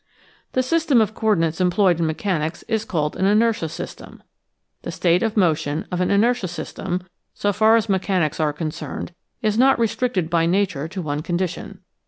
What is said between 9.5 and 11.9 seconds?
not restricted by nature to one condition.